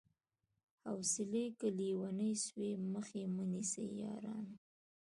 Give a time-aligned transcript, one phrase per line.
[0.89, 4.55] حوصلې که ليونۍ سوې مخ يې مه نيسئ يارانو